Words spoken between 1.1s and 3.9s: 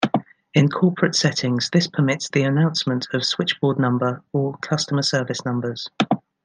settings this permits the announcement of switchboard